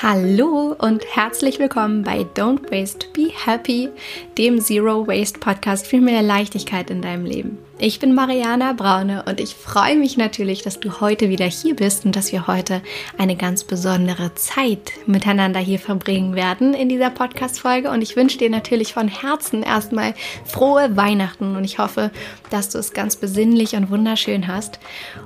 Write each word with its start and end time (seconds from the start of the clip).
Hallo 0.00 0.76
und 0.78 1.04
herzlich 1.16 1.58
willkommen 1.58 2.04
bei 2.04 2.20
Don't 2.20 2.70
Waste, 2.70 3.08
Be 3.12 3.32
Happy, 3.44 3.88
dem 4.38 4.60
Zero 4.60 5.08
Waste 5.08 5.40
Podcast 5.40 5.88
für 5.88 6.00
mehr 6.00 6.22
Leichtigkeit 6.22 6.88
in 6.90 7.02
deinem 7.02 7.24
Leben. 7.24 7.58
Ich 7.80 7.98
bin 7.98 8.14
Mariana 8.14 8.74
Braune 8.74 9.24
und 9.26 9.40
ich 9.40 9.56
freue 9.56 9.96
mich 9.96 10.16
natürlich, 10.16 10.62
dass 10.62 10.78
du 10.78 11.00
heute 11.00 11.30
wieder 11.30 11.46
hier 11.46 11.74
bist 11.74 12.04
und 12.04 12.14
dass 12.14 12.30
wir 12.30 12.46
heute 12.46 12.80
eine 13.18 13.34
ganz 13.34 13.64
besondere 13.64 14.32
Zeit 14.36 14.92
miteinander 15.06 15.58
hier 15.58 15.80
verbringen 15.80 16.36
werden 16.36 16.74
in 16.74 16.88
dieser 16.88 17.10
Podcast-Folge. 17.10 17.90
Und 17.90 18.00
ich 18.00 18.14
wünsche 18.14 18.38
dir 18.38 18.50
natürlich 18.50 18.94
von 18.94 19.08
Herzen 19.08 19.64
erstmal 19.64 20.14
frohe 20.44 20.96
Weihnachten 20.96 21.56
und 21.56 21.64
ich 21.64 21.80
hoffe, 21.80 22.12
dass 22.50 22.68
du 22.68 22.78
es 22.78 22.92
ganz 22.92 23.16
besinnlich 23.16 23.74
und 23.74 23.90
wunderschön 23.90 24.46
hast. 24.46 24.78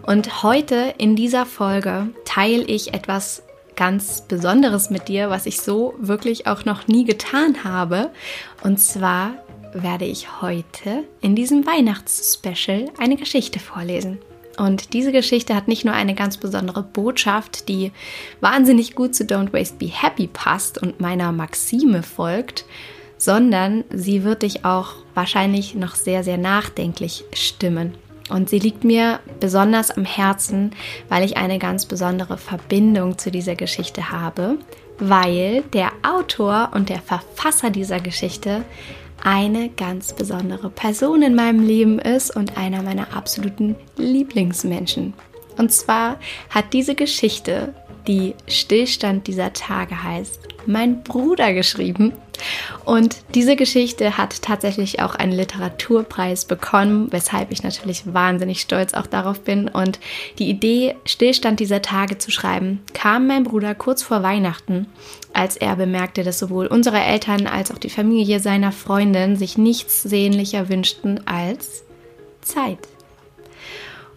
Und 0.07 0.43
heute 0.43 0.95
in 0.97 1.15
dieser 1.15 1.45
Folge 1.45 2.09
teile 2.25 2.63
ich 2.63 2.95
etwas 2.95 3.43
ganz 3.83 4.21
Besonderes 4.21 4.91
mit 4.91 5.09
dir, 5.09 5.29
was 5.29 5.45
ich 5.45 5.61
so 5.61 5.95
wirklich 5.99 6.47
auch 6.47 6.65
noch 6.65 6.87
nie 6.87 7.05
getan 7.05 7.65
habe. 7.65 8.11
Und 8.63 8.79
zwar 8.79 9.33
werde 9.75 10.05
ich 10.05 10.41
heute 10.41 11.03
in 11.21 11.35
diesem 11.35 11.67
Weihnachtsspecial 11.67 12.85
eine 13.01 13.17
Geschichte 13.17 13.59
vorlesen. 13.59 14.21
Und 14.57 14.93
diese 14.93 15.11
Geschichte 15.11 15.57
hat 15.57 15.67
nicht 15.67 15.85
nur 15.85 15.95
eine 15.95 16.15
ganz 16.15 16.37
besondere 16.37 16.85
Botschaft, 16.85 17.69
die 17.69 17.91
wahnsinnig 18.41 18.95
gut 18.95 19.17
zu 19.17 19.25
Don't 19.25 19.53
Waste 19.53 19.79
Be 19.79 19.87
Happy 19.87 20.29
passt 20.29 20.81
und 20.81 21.01
meiner 21.01 21.33
Maxime 21.33 22.05
folgt, 22.05 22.65
sondern 23.19 23.83
sie 23.93 24.23
wird 24.23 24.43
dich 24.43 24.65
auch 24.65 24.95
wahrscheinlich 25.15 25.75
noch 25.75 25.97
sehr, 25.97 26.23
sehr 26.23 26.39
nachdenklich 26.39 27.25
stimmen. 27.33 27.95
Und 28.31 28.49
sie 28.49 28.59
liegt 28.59 28.85
mir 28.85 29.21
besonders 29.41 29.91
am 29.91 30.05
Herzen, 30.05 30.73
weil 31.09 31.25
ich 31.25 31.37
eine 31.37 31.59
ganz 31.59 31.87
besondere 31.87 32.39
Verbindung 32.39 33.19
zu 33.19 33.31
dieser 33.31 33.57
Geschichte 33.57 34.11
habe, 34.11 34.59
weil 34.99 35.63
der 35.73 35.91
Autor 36.03 36.71
und 36.75 36.89
der 36.89 37.01
Verfasser 37.01 37.71
dieser 37.71 38.01
Geschichte 38.01 38.65
eine 39.23 39.69
ganz 39.69 40.13
besondere 40.13 40.69
Person 40.71 41.23
in 41.23 41.35
meinem 41.35 41.65
Leben 41.65 41.99
ist 41.99 42.35
und 42.35 42.57
einer 42.57 42.83
meiner 42.83 43.15
absoluten 43.17 43.77
Lieblingsmenschen. 43.97 45.15
Und 45.59 45.73
zwar 45.73 46.19
hat 46.51 46.73
diese 46.73 46.95
Geschichte, 46.95 47.75
die 48.07 48.35
Stillstand 48.47 49.27
dieser 49.27 49.53
Tage 49.53 50.03
heißt, 50.03 50.49
mein 50.67 51.03
Bruder 51.03 51.53
geschrieben. 51.53 52.13
Und 52.85 53.19
diese 53.35 53.57
Geschichte 53.57 54.19
hat 54.19 54.43
tatsächlich 54.43 55.01
auch 55.01 55.15
einen 55.15 55.33
Literaturpreis 55.33 56.45
bekommen, 56.45 57.09
weshalb 57.13 57.53
ich 57.53 57.63
natürlich 57.63 58.13
wahnsinnig 58.13 58.61
stolz 58.61 58.95
auch 58.95 59.07
darauf 59.07 59.41
bin. 59.41 59.69
Und 59.69 60.01
die 60.39 60.49
Idee, 60.49 60.97
Stillstand 61.05 61.61
dieser 61.61 61.83
Tage 61.83 62.19
zu 62.19 62.31
schreiben, 62.31 62.81
kam 62.95 63.27
mein 63.27 63.45
Bruder 63.45 63.75
kurz 63.75 64.03
vor 64.03 64.23
Weihnachten, 64.23 64.87
als 65.33 65.57
er 65.57 65.77
bemerkte, 65.77 66.25
dass 66.25 66.39
sowohl 66.39 66.67
unsere 66.67 67.01
Eltern 67.01 67.47
als 67.47 67.71
auch 67.71 67.79
die 67.79 67.91
Familie 67.91 68.41
seiner 68.41 68.73
Freundin 68.73 69.37
sich 69.37 69.57
nichts 69.57 70.03
sehnlicher 70.03 70.69
wünschten 70.69 71.27
als 71.27 71.85
Zeit. 72.41 72.92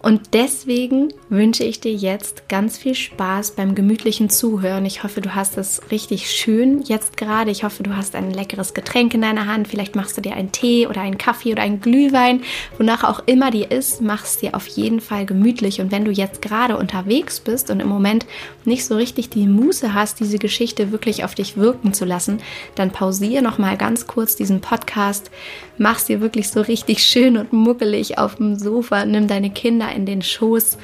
Und 0.05 0.35
deswegen 0.35 1.11
wünsche 1.29 1.63
ich 1.63 1.79
dir 1.79 1.91
jetzt 1.91 2.47
ganz 2.47 2.77
viel 2.77 2.93
Spaß 2.93 3.55
beim 3.55 3.73
gemütlichen 3.73 4.29
Zuhören. 4.29 4.85
Ich 4.85 5.01
hoffe, 5.01 5.19
du 5.19 5.33
hast 5.33 5.57
es 5.57 5.81
richtig 5.89 6.29
schön 6.29 6.83
jetzt 6.83 7.17
gerade. 7.17 7.49
Ich 7.49 7.63
hoffe, 7.63 7.81
du 7.81 7.97
hast 7.97 8.13
ein 8.13 8.29
leckeres 8.29 8.75
Getränk 8.75 9.15
in 9.15 9.21
deiner 9.23 9.47
Hand. 9.47 9.67
Vielleicht 9.67 9.95
machst 9.95 10.15
du 10.15 10.21
dir 10.21 10.35
einen 10.35 10.51
Tee 10.51 10.85
oder 10.85 11.01
einen 11.01 11.17
Kaffee 11.17 11.53
oder 11.53 11.63
einen 11.63 11.81
Glühwein. 11.81 12.43
Wonach 12.77 13.03
auch 13.03 13.23
immer 13.25 13.49
dir 13.49 13.71
ist, 13.71 13.99
mach 13.99 14.25
es 14.25 14.37
dir 14.37 14.53
auf 14.53 14.67
jeden 14.67 15.01
Fall 15.01 15.25
gemütlich. 15.25 15.81
Und 15.81 15.91
wenn 15.91 16.05
du 16.05 16.11
jetzt 16.11 16.39
gerade 16.39 16.77
unterwegs 16.77 17.39
bist 17.39 17.71
und 17.71 17.79
im 17.79 17.87
Moment 17.87 18.27
nicht 18.63 18.85
so 18.85 18.95
richtig 18.97 19.31
die 19.31 19.47
Muße 19.47 19.95
hast, 19.95 20.19
diese 20.19 20.37
Geschichte 20.37 20.91
wirklich 20.91 21.23
auf 21.23 21.33
dich 21.33 21.57
wirken 21.57 21.95
zu 21.95 22.05
lassen, 22.05 22.37
dann 22.75 22.91
pausiere 22.91 23.41
noch 23.41 23.57
mal 23.57 23.75
ganz 23.75 24.05
kurz 24.05 24.35
diesen 24.35 24.61
Podcast. 24.61 25.31
Mach 25.79 25.97
es 25.97 26.05
dir 26.05 26.21
wirklich 26.21 26.49
so 26.49 26.61
richtig 26.61 27.03
schön 27.03 27.37
und 27.37 27.53
muckelig 27.53 28.19
auf 28.19 28.35
dem 28.35 28.55
Sofa. 28.59 29.03
Nimm 29.03 29.27
deine 29.27 29.49
Kinder 29.49 29.94
in 29.95 30.05
den 30.05 30.21
Schoß 30.21 30.77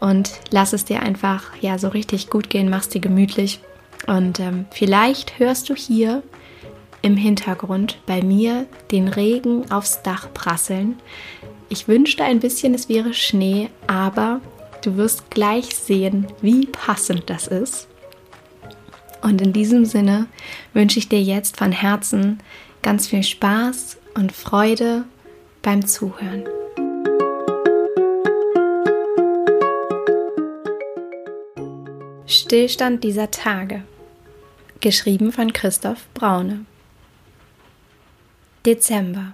und 0.00 0.30
lass 0.50 0.72
es 0.72 0.84
dir 0.84 1.02
einfach 1.02 1.56
ja 1.60 1.78
so 1.78 1.88
richtig 1.88 2.28
gut 2.28 2.50
gehen, 2.50 2.68
machst 2.68 2.94
dir 2.94 3.00
gemütlich. 3.00 3.60
Und 4.06 4.40
ähm, 4.40 4.66
vielleicht 4.70 5.38
hörst 5.38 5.68
du 5.68 5.74
hier 5.74 6.22
im 7.02 7.16
Hintergrund 7.16 7.98
bei 8.06 8.22
mir 8.22 8.66
den 8.90 9.08
Regen 9.08 9.70
aufs 9.70 10.02
Dach 10.02 10.28
prasseln. 10.34 10.96
Ich 11.68 11.88
wünschte 11.88 12.24
ein 12.24 12.40
bisschen, 12.40 12.74
es 12.74 12.88
wäre 12.88 13.14
Schnee, 13.14 13.70
aber 13.86 14.40
du 14.82 14.96
wirst 14.96 15.30
gleich 15.30 15.76
sehen, 15.76 16.26
wie 16.40 16.66
passend 16.66 17.24
das 17.28 17.46
ist. 17.46 17.88
Und 19.22 19.40
in 19.40 19.52
diesem 19.52 19.84
Sinne 19.84 20.26
wünsche 20.72 20.98
ich 20.98 21.08
dir 21.08 21.22
jetzt 21.22 21.56
von 21.56 21.72
Herzen 21.72 22.40
ganz 22.82 23.08
viel 23.08 23.24
Spaß 23.24 23.98
und 24.14 24.30
Freude 24.30 25.04
beim 25.62 25.84
Zuhören. 25.86 26.44
Stillstand 32.46 33.02
dieser 33.02 33.32
Tage. 33.32 33.82
Geschrieben 34.80 35.32
von 35.32 35.52
Christoph 35.52 36.06
Braune. 36.14 36.64
Dezember, 38.64 39.32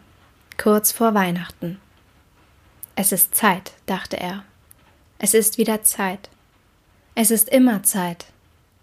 kurz 0.57 0.93
vor 0.93 1.13
Weihnachten. 1.13 1.79
Es 2.97 3.13
ist 3.13 3.35
Zeit, 3.35 3.73
dachte 3.85 4.19
er. 4.19 4.45
Es 5.19 5.35
ist 5.35 5.59
wieder 5.59 5.83
Zeit. 5.83 6.31
Es 7.15 7.31
ist 7.31 7.51
immer 7.51 7.83
Zeit. 7.83 8.25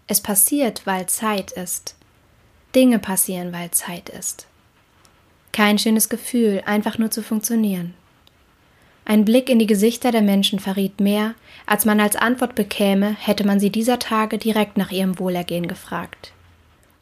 Es 0.06 0.20
passiert, 0.20 0.86
weil 0.86 1.06
Zeit 1.06 1.50
ist. 1.50 1.96
Dinge 2.72 3.00
passieren, 3.00 3.52
weil 3.52 3.72
Zeit 3.72 4.10
ist. 4.10 4.46
Kein 5.52 5.76
schönes 5.76 6.08
Gefühl, 6.08 6.62
einfach 6.66 6.98
nur 6.98 7.10
zu 7.10 7.24
funktionieren. 7.24 7.94
Ein 9.10 9.24
Blick 9.24 9.50
in 9.50 9.58
die 9.58 9.66
Gesichter 9.66 10.12
der 10.12 10.22
Menschen 10.22 10.60
verriet 10.60 11.00
mehr, 11.00 11.34
als 11.66 11.84
man 11.84 11.98
als 11.98 12.14
Antwort 12.14 12.54
bekäme, 12.54 13.16
hätte 13.18 13.44
man 13.44 13.58
sie 13.58 13.70
dieser 13.70 13.98
Tage 13.98 14.38
direkt 14.38 14.76
nach 14.76 14.92
ihrem 14.92 15.18
Wohlergehen 15.18 15.66
gefragt. 15.66 16.30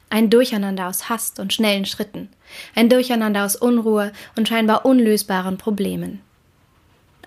Ein 0.08 0.30
Durcheinander 0.30 0.88
aus 0.88 1.10
Hast 1.10 1.38
und 1.38 1.52
schnellen 1.52 1.84
Schritten, 1.84 2.30
ein 2.74 2.88
Durcheinander 2.88 3.44
aus 3.44 3.56
Unruhe 3.56 4.10
und 4.36 4.48
scheinbar 4.48 4.86
unlösbaren 4.86 5.58
Problemen. 5.58 6.20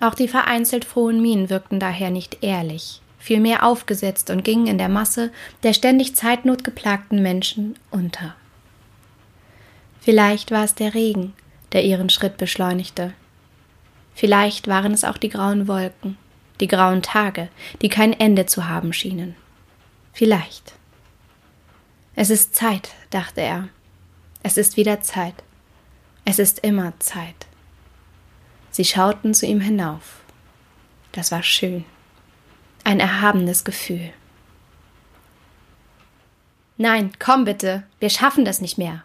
Auch 0.00 0.16
die 0.16 0.26
vereinzelt 0.26 0.84
frohen 0.84 1.22
Mienen 1.22 1.48
wirkten 1.48 1.78
daher 1.78 2.10
nicht 2.10 2.42
ehrlich, 2.42 3.02
vielmehr 3.20 3.64
aufgesetzt 3.64 4.30
und 4.30 4.42
gingen 4.42 4.66
in 4.66 4.78
der 4.78 4.88
Masse 4.88 5.30
der 5.62 5.74
ständig 5.74 6.16
zeitnotgeplagten 6.16 7.22
Menschen 7.22 7.76
unter. 7.92 8.34
Vielleicht 10.00 10.50
war 10.50 10.64
es 10.64 10.74
der 10.74 10.92
Regen, 10.94 11.34
der 11.70 11.84
ihren 11.84 12.10
Schritt 12.10 12.36
beschleunigte, 12.36 13.12
Vielleicht 14.14 14.68
waren 14.68 14.92
es 14.92 15.04
auch 15.04 15.16
die 15.16 15.28
grauen 15.28 15.68
Wolken, 15.68 16.18
die 16.60 16.68
grauen 16.68 17.02
Tage, 17.02 17.48
die 17.80 17.88
kein 17.88 18.12
Ende 18.12 18.46
zu 18.46 18.68
haben 18.68 18.92
schienen. 18.92 19.36
Vielleicht. 20.12 20.74
Es 22.14 22.30
ist 22.30 22.54
Zeit, 22.54 22.90
dachte 23.10 23.40
er. 23.40 23.68
Es 24.42 24.56
ist 24.56 24.76
wieder 24.76 25.00
Zeit. 25.00 25.34
Es 26.24 26.38
ist 26.38 26.60
immer 26.60 26.92
Zeit. 26.98 27.46
Sie 28.70 28.84
schauten 28.84 29.34
zu 29.34 29.46
ihm 29.46 29.60
hinauf. 29.60 30.20
Das 31.12 31.30
war 31.30 31.42
schön. 31.42 31.84
Ein 32.84 33.00
erhabenes 33.00 33.64
Gefühl. 33.64 34.12
Nein, 36.76 37.12
komm 37.18 37.44
bitte, 37.44 37.84
wir 38.00 38.10
schaffen 38.10 38.44
das 38.44 38.60
nicht 38.60 38.78
mehr, 38.78 39.04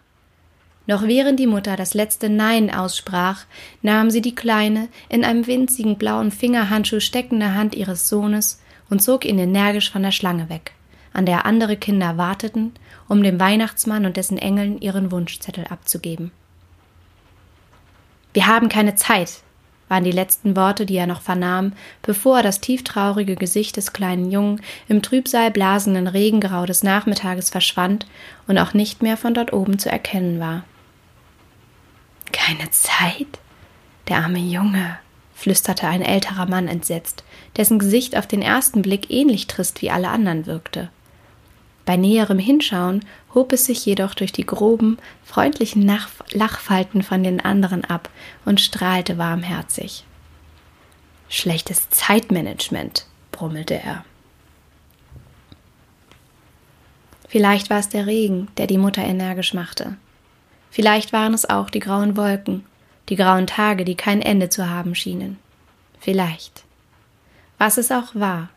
noch 0.88 1.02
während 1.02 1.38
die 1.38 1.46
Mutter 1.46 1.76
das 1.76 1.92
letzte 1.92 2.30
Nein 2.30 2.74
aussprach, 2.74 3.44
nahm 3.82 4.10
sie 4.10 4.22
die 4.22 4.34
kleine, 4.34 4.88
in 5.10 5.22
einem 5.22 5.46
winzigen 5.46 5.98
blauen 5.98 6.32
Fingerhandschuh 6.32 6.98
steckende 6.98 7.54
Hand 7.54 7.74
ihres 7.74 8.08
Sohnes 8.08 8.60
und 8.88 9.02
zog 9.02 9.26
ihn 9.26 9.38
energisch 9.38 9.92
von 9.92 10.02
der 10.02 10.12
Schlange 10.12 10.48
weg, 10.48 10.72
an 11.12 11.26
der 11.26 11.44
andere 11.44 11.76
Kinder 11.76 12.16
warteten, 12.16 12.72
um 13.06 13.22
dem 13.22 13.38
Weihnachtsmann 13.38 14.06
und 14.06 14.16
dessen 14.16 14.38
Engeln 14.38 14.80
ihren 14.80 15.12
Wunschzettel 15.12 15.66
abzugeben. 15.66 16.32
Wir 18.32 18.46
haben 18.46 18.70
keine 18.70 18.94
Zeit, 18.94 19.42
waren 19.88 20.04
die 20.04 20.10
letzten 20.10 20.56
Worte, 20.56 20.86
die 20.86 20.96
er 20.96 21.06
noch 21.06 21.20
vernahm, 21.20 21.74
bevor 22.00 22.38
er 22.38 22.42
das 22.42 22.62
tieftraurige 22.62 23.36
Gesicht 23.36 23.76
des 23.76 23.92
kleinen 23.92 24.30
Jungen 24.30 24.62
im 24.88 25.02
Trübsal 25.02 25.50
blasenden 25.50 26.06
Regengrau 26.06 26.64
des 26.64 26.82
Nachmittages 26.82 27.50
verschwand 27.50 28.06
und 28.46 28.56
auch 28.56 28.72
nicht 28.72 29.02
mehr 29.02 29.18
von 29.18 29.34
dort 29.34 29.52
oben 29.52 29.78
zu 29.78 29.90
erkennen 29.90 30.40
war. 30.40 30.64
Keine 32.38 32.70
Zeit? 32.70 33.26
Der 34.06 34.18
arme 34.18 34.38
Junge, 34.38 34.98
flüsterte 35.34 35.86
ein 35.86 36.02
älterer 36.02 36.46
Mann 36.46 36.68
entsetzt, 36.68 37.24
dessen 37.56 37.78
Gesicht 37.78 38.16
auf 38.16 38.26
den 38.26 38.42
ersten 38.42 38.80
Blick 38.80 39.10
ähnlich 39.10 39.48
trist 39.48 39.82
wie 39.82 39.90
alle 39.90 40.08
anderen 40.08 40.46
wirkte. 40.46 40.88
Bei 41.84 41.96
näherem 41.96 42.38
Hinschauen 42.38 43.04
hob 43.34 43.52
es 43.52 43.66
sich 43.66 43.84
jedoch 43.84 44.14
durch 44.14 44.32
die 44.32 44.46
groben, 44.46 44.98
freundlichen 45.24 45.84
Nach 45.84 46.08
Lachfalten 46.30 47.02
von 47.02 47.22
den 47.22 47.40
anderen 47.40 47.84
ab 47.84 48.08
und 48.44 48.60
strahlte 48.60 49.18
warmherzig. 49.18 50.04
Schlechtes 51.28 51.90
Zeitmanagement, 51.90 53.04
brummelte 53.32 53.74
er. 53.74 54.04
Vielleicht 57.28 57.68
war 57.68 57.80
es 57.80 57.88
der 57.88 58.06
Regen, 58.06 58.48
der 58.56 58.66
die 58.66 58.78
Mutter 58.78 59.02
energisch 59.02 59.52
machte. 59.54 59.96
Vielleicht 60.70 61.12
waren 61.12 61.34
es 61.34 61.48
auch 61.48 61.70
die 61.70 61.80
grauen 61.80 62.16
Wolken, 62.16 62.64
die 63.08 63.16
grauen 63.16 63.46
Tage, 63.46 63.84
die 63.84 63.94
kein 63.94 64.20
Ende 64.22 64.48
zu 64.48 64.68
haben 64.68 64.94
schienen. 64.94 65.38
Vielleicht. 66.00 66.64
Was 67.58 67.78
es 67.78 67.90
auch 67.90 68.14
war. 68.14 68.50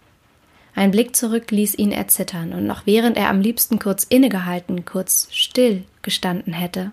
Ein 0.75 0.91
Blick 0.91 1.15
zurück 1.15 1.51
ließ 1.51 1.75
ihn 1.75 1.91
erzittern, 1.91 2.53
und 2.53 2.65
noch 2.65 2.85
während 2.85 3.17
er 3.17 3.29
am 3.29 3.41
liebsten 3.41 3.79
kurz 3.79 4.03
innegehalten, 4.03 4.85
kurz 4.85 5.27
still 5.31 5.83
gestanden 6.01 6.53
hätte, 6.53 6.91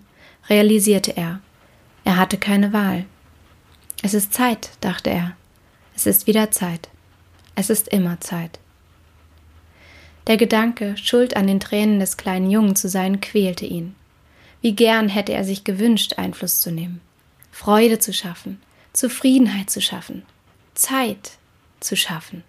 realisierte 0.49 1.17
er, 1.17 1.41
er 2.09 2.17
hatte 2.17 2.39
keine 2.39 2.73
Wahl. 2.73 3.05
Es 4.03 4.15
ist 4.15 4.33
Zeit, 4.33 4.71
dachte 4.81 5.11
er. 5.11 5.37
Es 5.95 6.07
ist 6.07 6.27
wieder 6.27 6.51
Zeit. 6.51 6.89
Es 7.55 7.69
ist 7.69 7.89
immer 7.89 8.19
Zeit. 8.21 8.59
Der 10.27 10.39
Gedanke, 10.39 10.97
schuld 10.97 11.37
an 11.37 11.47
den 11.47 11.61
Tränen 11.61 12.01
des 12.01 12.17
kleinen 12.17 12.51
Jungen 12.51 12.77
zu 12.77 12.89
sein, 12.89 13.21
quälte 13.21 13.67
ihn. 13.67 13.95
Wie 14.61 14.73
gern 14.73 15.09
hätte 15.09 15.33
er 15.33 15.45
sich 15.45 15.65
gewünscht, 15.65 16.15
Einfluss 16.17 16.61
zu 16.61 16.71
nehmen, 16.71 17.01
Freude 17.53 17.99
zu 17.99 18.13
schaffen, 18.13 18.61
Zufriedenheit 18.93 19.71
zu 19.71 19.81
schaffen, 19.81 20.25
Zeit 20.75 21.33
zu 21.81 21.97
schaffen. 21.97 22.43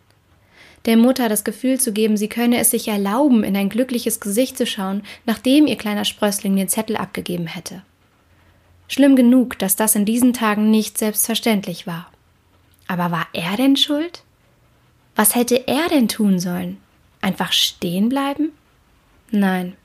Der 0.85 0.97
Mutter 0.97 1.29
das 1.29 1.44
Gefühl 1.44 1.79
zu 1.79 1.91
geben, 1.91 2.17
sie 2.17 2.29
könne 2.29 2.57
es 2.57 2.71
sich 2.71 2.88
erlauben, 2.88 3.44
in 3.44 3.56
ein 3.56 3.69
glückliches 3.69 4.19
Gesicht 4.19 4.57
zu 4.57 4.65
schauen, 4.65 5.03
nachdem 5.25 5.67
ihr 5.67 5.75
kleiner 5.75 6.06
Sprössling 6.06 6.56
den 6.56 6.69
Zettel 6.69 6.95
abgegeben 6.95 7.47
hätte. 7.47 7.83
Schlimm 8.88 9.15
genug, 9.15 9.59
dass 9.59 9.75
das 9.75 9.95
in 9.95 10.06
diesen 10.06 10.33
Tagen 10.33 10.71
nicht 10.71 10.97
selbstverständlich 10.97 11.85
war. 11.85 12.11
Aber 12.88 13.11
war 13.11 13.27
er 13.33 13.56
denn 13.56 13.75
schuld? 13.75 14.23
Was 15.15 15.35
hätte 15.35 15.67
er 15.67 15.89
denn 15.89 16.07
tun 16.07 16.39
sollen? 16.39 16.77
Einfach 17.21 17.51
stehen 17.51 18.09
bleiben? 18.09 18.51
Nein, 19.29 19.75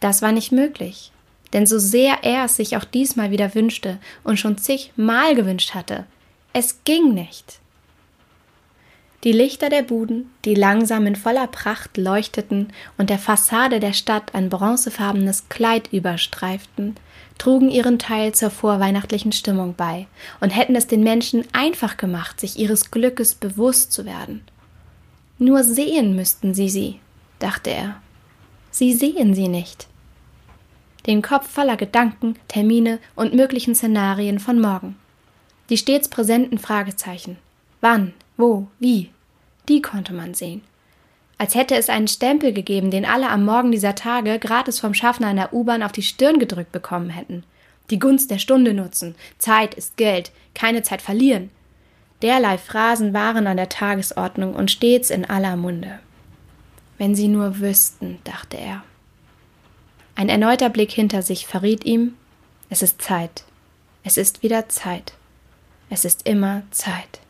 das 0.00 0.20
war 0.20 0.32
nicht 0.32 0.52
möglich. 0.52 1.12
Denn 1.52 1.66
so 1.66 1.78
sehr 1.78 2.18
er 2.22 2.44
es 2.44 2.56
sich 2.56 2.76
auch 2.76 2.84
diesmal 2.84 3.30
wieder 3.30 3.54
wünschte 3.54 3.98
und 4.24 4.38
schon 4.38 4.58
zigmal 4.58 5.34
gewünscht 5.34 5.74
hatte, 5.74 6.04
es 6.52 6.80
ging 6.84 7.14
nicht. 7.14 7.60
Die 9.24 9.32
Lichter 9.32 9.70
der 9.70 9.82
Buden, 9.82 10.30
die 10.44 10.54
langsam 10.54 11.06
in 11.06 11.16
voller 11.16 11.48
Pracht 11.48 11.96
leuchteten 11.96 12.68
und 12.96 13.10
der 13.10 13.18
Fassade 13.18 13.80
der 13.80 13.92
Stadt 13.92 14.34
ein 14.34 14.50
bronzefarbenes 14.50 15.48
Kleid 15.48 15.92
überstreiften, 15.92 16.96
trugen 17.36 17.68
ihren 17.68 17.98
Teil 17.98 18.32
zur 18.34 18.50
vorweihnachtlichen 18.50 19.32
Stimmung 19.32 19.74
bei 19.76 20.06
und 20.40 20.50
hätten 20.50 20.76
es 20.76 20.86
den 20.86 21.02
Menschen 21.02 21.44
einfach 21.52 21.96
gemacht, 21.96 22.40
sich 22.40 22.58
ihres 22.58 22.90
Glückes 22.90 23.34
bewusst 23.34 23.92
zu 23.92 24.04
werden. 24.04 24.42
Nur 25.38 25.64
sehen 25.64 26.14
müssten 26.14 26.54
sie 26.54 26.68
sie, 26.68 27.00
dachte 27.38 27.70
er. 27.70 28.00
Sie 28.70 28.92
sehen 28.94 29.34
sie 29.34 29.48
nicht. 29.48 29.88
Den 31.06 31.22
Kopf 31.22 31.48
voller 31.48 31.76
Gedanken, 31.76 32.36
Termine 32.48 32.98
und 33.14 33.34
möglichen 33.34 33.74
Szenarien 33.74 34.40
von 34.40 34.60
morgen. 34.60 34.96
Die 35.70 35.76
stets 35.76 36.08
präsenten 36.08 36.58
Fragezeichen. 36.58 37.38
Wann, 37.80 38.12
wo, 38.36 38.66
wie? 38.78 39.10
Die 39.68 39.82
konnte 39.82 40.12
man 40.12 40.34
sehen. 40.34 40.62
Als 41.38 41.54
hätte 41.54 41.76
es 41.76 41.88
einen 41.88 42.08
Stempel 42.08 42.52
gegeben, 42.52 42.90
den 42.90 43.04
alle 43.04 43.28
am 43.28 43.44
Morgen 43.44 43.70
dieser 43.70 43.94
Tage 43.94 44.38
gratis 44.38 44.80
vom 44.80 44.94
Schaffner 44.94 45.30
in 45.30 45.36
der 45.36 45.52
U-Bahn 45.52 45.82
auf 45.82 45.92
die 45.92 46.02
Stirn 46.02 46.38
gedrückt 46.38 46.72
bekommen 46.72 47.10
hätten. 47.10 47.44
Die 47.90 47.98
Gunst 47.98 48.30
der 48.30 48.38
Stunde 48.38 48.74
nutzen. 48.74 49.14
Zeit 49.38 49.74
ist 49.74 49.96
Geld. 49.96 50.32
Keine 50.54 50.82
Zeit 50.82 51.02
verlieren. 51.02 51.50
Derlei 52.22 52.56
Phrasen 52.56 53.12
waren 53.12 53.46
an 53.46 53.58
der 53.58 53.68
Tagesordnung 53.68 54.54
und 54.54 54.70
stets 54.70 55.10
in 55.10 55.24
aller 55.26 55.56
Munde. 55.56 55.98
Wenn 56.96 57.14
sie 57.14 57.28
nur 57.28 57.60
wüssten, 57.60 58.18
dachte 58.24 58.56
er. 58.56 58.82
Ein 60.16 60.30
erneuter 60.30 60.70
Blick 60.70 60.90
hinter 60.90 61.20
sich 61.20 61.46
verriet 61.46 61.84
ihm, 61.84 62.14
es 62.70 62.82
ist 62.82 63.02
Zeit. 63.02 63.44
Es 64.02 64.16
ist 64.16 64.42
wieder 64.42 64.68
Zeit. 64.68 65.12
Es 65.90 66.04
ist 66.04 66.26
immer 66.26 66.62
Zeit. 66.70 67.20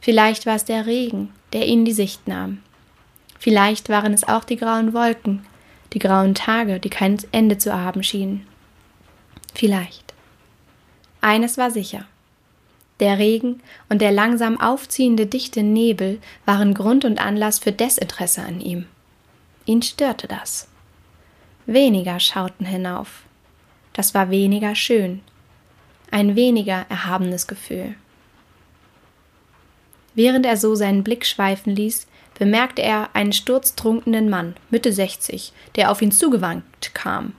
Vielleicht 0.00 0.46
war 0.46 0.56
es 0.56 0.64
der 0.64 0.86
Regen, 0.86 1.32
der 1.52 1.66
ihnen 1.66 1.84
die 1.84 1.92
Sicht 1.92 2.26
nahm. 2.26 2.62
Vielleicht 3.38 3.90
waren 3.90 4.14
es 4.14 4.26
auch 4.26 4.44
die 4.44 4.56
grauen 4.56 4.94
Wolken, 4.94 5.44
die 5.92 5.98
grauen 5.98 6.34
Tage, 6.34 6.80
die 6.80 6.88
kein 6.88 7.18
Ende 7.30 7.58
zu 7.58 7.74
haben 7.74 8.02
schienen. 8.02 8.46
Vielleicht. 9.54 10.14
Eines 11.20 11.58
war 11.58 11.70
sicher. 11.70 12.06
Der 13.00 13.18
Regen 13.18 13.60
und 13.90 14.00
der 14.00 14.12
langsam 14.12 14.58
aufziehende 14.58 15.26
dichte 15.26 15.62
Nebel 15.62 16.20
waren 16.46 16.72
Grund 16.72 17.04
und 17.04 17.20
Anlass 17.20 17.58
für 17.58 17.72
Desinteresse 17.72 18.42
an 18.42 18.60
ihm. 18.60 18.86
Ihn 19.66 19.82
störte 19.82 20.26
das. 20.26 20.68
Weniger 21.66 22.20
schauten 22.20 22.66
hinauf. 22.66 23.22
Das 23.92 24.14
war 24.14 24.30
weniger 24.30 24.74
schön. 24.74 25.20
Ein 26.10 26.36
weniger 26.36 26.84
erhabenes 26.88 27.46
Gefühl. 27.46 27.94
Während 30.14 30.46
er 30.46 30.56
so 30.56 30.74
seinen 30.74 31.02
Blick 31.02 31.26
schweifen 31.26 31.74
ließ, 31.74 32.06
bemerkte 32.38 32.82
er 32.82 33.10
einen 33.14 33.32
sturztrunkenen 33.32 34.28
Mann, 34.28 34.56
Mitte 34.70 34.92
60, 34.92 35.52
der 35.76 35.90
auf 35.90 36.02
ihn 36.02 36.12
zugewankt 36.12 36.94
kam. 36.94 37.32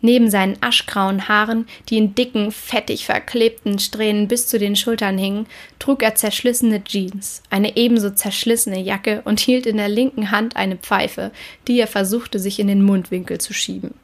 Neben 0.00 0.30
seinen 0.30 0.56
aschgrauen 0.60 1.28
Haaren, 1.28 1.66
die 1.88 1.98
in 1.98 2.14
dicken, 2.14 2.52
fettig 2.52 3.06
verklebten 3.06 3.78
Strähnen 3.78 4.28
bis 4.28 4.46
zu 4.46 4.58
den 4.58 4.76
Schultern 4.76 5.18
hingen, 5.18 5.46
trug 5.78 6.02
er 6.02 6.14
zerschlissene 6.14 6.84
Jeans, 6.84 7.42
eine 7.50 7.76
ebenso 7.76 8.10
zerschlissene 8.10 8.80
Jacke 8.80 9.22
und 9.24 9.40
hielt 9.40 9.66
in 9.66 9.76
der 9.76 9.88
linken 9.88 10.30
Hand 10.30 10.56
eine 10.56 10.76
Pfeife, 10.76 11.32
die 11.66 11.80
er 11.80 11.88
versuchte, 11.88 12.38
sich 12.38 12.60
in 12.60 12.68
den 12.68 12.82
Mundwinkel 12.82 13.38
zu 13.38 13.52
schieben. 13.52 13.94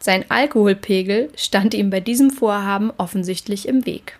Sein 0.00 0.24
Alkoholpegel 0.28 1.30
stand 1.36 1.74
ihm 1.74 1.90
bei 1.90 2.00
diesem 2.00 2.30
Vorhaben 2.30 2.92
offensichtlich 2.96 3.66
im 3.68 3.86
Weg. 3.86 4.18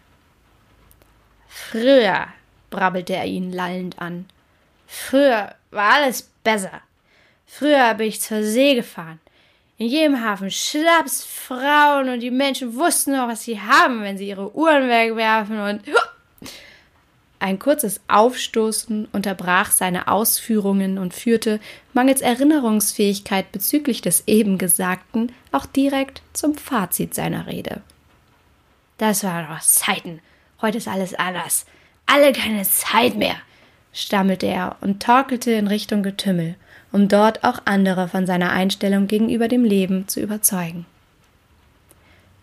Früher, 1.48 2.28
brabbelte 2.70 3.14
er 3.14 3.26
ihn 3.26 3.52
lallend 3.52 3.98
an. 3.98 4.26
Früher 4.86 5.54
war 5.70 5.94
alles 5.94 6.30
besser. 6.44 6.80
Früher 7.46 7.94
bin 7.94 8.08
ich 8.08 8.20
zur 8.20 8.42
See 8.42 8.74
gefahren. 8.74 9.20
In 9.78 9.88
jedem 9.88 10.24
Hafen 10.24 10.50
Schnaps, 10.50 11.22
Frauen 11.22 12.08
und 12.08 12.20
die 12.20 12.30
Menschen 12.30 12.76
wussten 12.76 13.12
noch, 13.12 13.28
was 13.28 13.42
sie 13.42 13.60
haben, 13.60 14.02
wenn 14.02 14.16
sie 14.16 14.28
ihre 14.28 14.54
Uhren 14.56 14.88
wegwerfen 14.88 15.60
und. 15.60 15.82
Ein 17.38 17.58
kurzes 17.58 18.00
Aufstoßen 18.08 19.06
unterbrach 19.12 19.70
seine 19.70 20.08
Ausführungen 20.08 20.96
und 20.96 21.12
führte, 21.12 21.60
mangels 21.92 22.22
Erinnerungsfähigkeit 22.22 23.52
bezüglich 23.52 24.00
des 24.00 24.24
eben 24.26 24.56
Gesagten, 24.56 25.30
auch 25.52 25.66
direkt 25.66 26.22
zum 26.32 26.54
Fazit 26.54 27.14
seiner 27.14 27.46
Rede. 27.46 27.82
Das 28.96 29.22
waren 29.22 29.46
doch 29.46 29.60
Zeiten. 29.60 30.20
Heute 30.62 30.78
ist 30.78 30.88
alles 30.88 31.12
anders. 31.12 31.66
Alle 32.06 32.32
keine 32.32 32.62
Zeit 32.62 33.16
mehr, 33.16 33.36
stammelte 33.92 34.46
er 34.46 34.76
und 34.80 35.02
torkelte 35.02 35.50
in 35.50 35.66
Richtung 35.66 36.02
Getümmel 36.02 36.56
um 36.92 37.08
dort 37.08 37.44
auch 37.44 37.60
andere 37.64 38.08
von 38.08 38.26
seiner 38.26 38.50
Einstellung 38.50 39.06
gegenüber 39.06 39.48
dem 39.48 39.64
Leben 39.64 40.08
zu 40.08 40.20
überzeugen. 40.20 40.86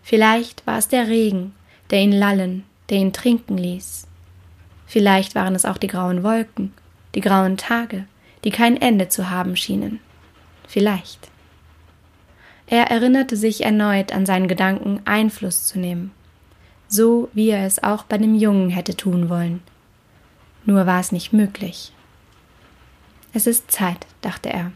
Vielleicht 0.02 0.66
war 0.66 0.78
es 0.78 0.88
der 0.88 1.08
Regen, 1.08 1.54
der 1.90 2.00
ihn 2.00 2.12
lallen, 2.12 2.64
der 2.90 2.98
ihn 2.98 3.12
trinken 3.12 3.56
ließ. 3.56 4.06
Vielleicht 4.86 5.34
waren 5.34 5.54
es 5.54 5.64
auch 5.64 5.78
die 5.78 5.86
grauen 5.86 6.22
Wolken, 6.22 6.72
die 7.14 7.20
grauen 7.20 7.56
Tage, 7.56 8.04
die 8.44 8.50
kein 8.50 8.80
Ende 8.80 9.08
zu 9.08 9.30
haben 9.30 9.56
schienen. 9.56 10.00
Vielleicht. 10.68 11.30
Er 12.66 12.90
erinnerte 12.90 13.36
sich 13.36 13.64
erneut 13.64 14.12
an 14.12 14.26
seinen 14.26 14.48
Gedanken, 14.48 15.00
Einfluss 15.04 15.66
zu 15.66 15.78
nehmen, 15.78 16.12
so 16.88 17.28
wie 17.32 17.50
er 17.50 17.66
es 17.66 17.82
auch 17.82 18.04
bei 18.04 18.18
dem 18.18 18.34
Jungen 18.34 18.70
hätte 18.70 18.96
tun 18.96 19.28
wollen. 19.28 19.62
Nur 20.64 20.86
war 20.86 21.00
es 21.00 21.12
nicht 21.12 21.32
möglich. 21.32 21.92
Es 23.36 23.48
ist 23.48 23.68
Zeit, 23.68 24.06
dachte 24.20 24.48
er. 24.48 24.70